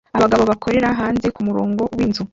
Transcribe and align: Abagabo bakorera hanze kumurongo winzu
Abagabo 0.17 0.43
bakorera 0.51 0.97
hanze 0.99 1.27
kumurongo 1.35 1.83
winzu 1.97 2.23